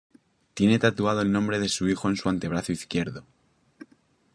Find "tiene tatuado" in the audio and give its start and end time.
0.55-1.21